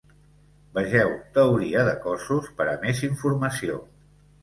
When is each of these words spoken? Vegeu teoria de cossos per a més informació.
Vegeu 0.77 1.13
teoria 1.35 1.85
de 1.91 1.95
cossos 2.07 2.51
per 2.57 2.71
a 2.75 2.77
més 2.89 3.07
informació. 3.13 3.83